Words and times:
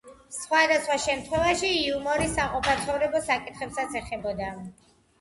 სხვადასხვა 0.35 0.97
შემთხვევაში 1.03 1.69
იუმორი 1.83 2.31
საყოფაცხოვრებო 2.39 3.25
საკითხებსაც 3.31 4.03
ეხებოდა. 4.05 4.55